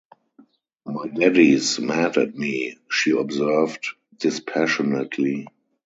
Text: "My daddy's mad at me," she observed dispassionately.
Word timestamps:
"My 0.83 1.07
daddy's 1.09 1.79
mad 1.79 2.17
at 2.17 2.33
me," 2.35 2.75
she 2.89 3.11
observed 3.11 3.85
dispassionately. 4.17 5.45